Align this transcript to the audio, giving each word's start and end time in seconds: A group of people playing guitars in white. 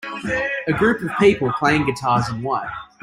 A 0.67 0.73
group 0.73 1.03
of 1.03 1.11
people 1.19 1.53
playing 1.59 1.85
guitars 1.85 2.27
in 2.29 2.41
white. 2.41 2.67